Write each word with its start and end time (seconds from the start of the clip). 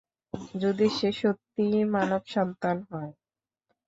যদি 0.53 0.87
সে 0.89 1.09
সত্যিই 1.19 1.81
মানব 1.95 2.21
সন্তান 2.35 2.77
হয়? 2.89 3.11